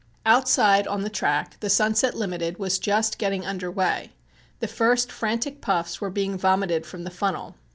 Outside 0.25 0.87
on 0.87 1.01
the 1.01 1.11
track 1.11 1.59
"The 1.59 1.69
Sunset 1.69 2.15
Limited" 2.15 2.57
was 2.57 2.79
just 2.79 3.19
getting 3.19 3.45
under 3.45 3.69
way. 3.69 4.13
The 4.59 4.67
first 4.67 5.11
frantic 5.11 5.61
puffs 5.61 6.01
were 6.01 6.09
being 6.09 6.39
vomited 6.39 6.87
from 6.87 7.03
the 7.03 7.11
funnel. 7.11 7.53